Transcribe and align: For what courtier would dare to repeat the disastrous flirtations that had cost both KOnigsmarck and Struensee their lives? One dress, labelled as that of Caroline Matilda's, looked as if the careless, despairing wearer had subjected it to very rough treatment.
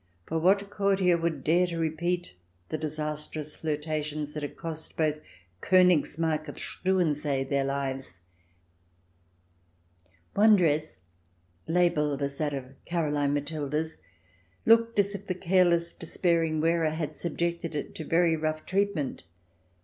For 0.25 0.39
what 0.39 0.71
courtier 0.71 1.15
would 1.15 1.43
dare 1.43 1.67
to 1.67 1.77
repeat 1.77 2.33
the 2.69 2.77
disastrous 2.79 3.55
flirtations 3.57 4.33
that 4.33 4.41
had 4.41 4.57
cost 4.57 4.97
both 4.97 5.17
KOnigsmarck 5.61 6.47
and 6.47 6.57
Struensee 6.57 7.47
their 7.47 7.63
lives? 7.63 8.21
One 10.33 10.55
dress, 10.55 11.03
labelled 11.67 12.23
as 12.23 12.37
that 12.37 12.55
of 12.55 12.73
Caroline 12.85 13.35
Matilda's, 13.35 14.01
looked 14.65 14.97
as 14.97 15.13
if 15.13 15.27
the 15.27 15.35
careless, 15.35 15.93
despairing 15.93 16.61
wearer 16.61 16.89
had 16.89 17.15
subjected 17.15 17.75
it 17.75 17.93
to 17.93 18.03
very 18.03 18.35
rough 18.35 18.65
treatment. 18.65 19.21